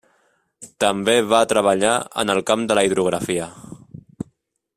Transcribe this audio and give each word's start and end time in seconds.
També 0.83 1.15
va 1.33 1.41
treballar 1.51 1.93
en 2.25 2.35
el 2.37 2.41
camp 2.53 2.65
de 2.73 2.79
la 2.81 2.85
hidrografia. 2.89 3.53